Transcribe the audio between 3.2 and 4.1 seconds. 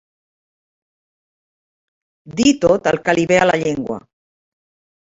li ve a la llengua.